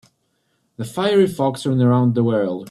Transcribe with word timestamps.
The 0.77 0.85
fiery 0.85 1.27
fox 1.27 1.63
ran 1.63 1.79
around 1.79 2.15
the 2.15 2.23
world. 2.23 2.59